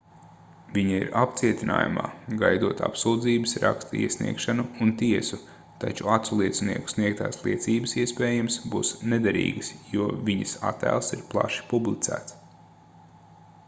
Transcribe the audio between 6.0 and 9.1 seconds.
aculiecinieku sniegtās liecības iespējams būs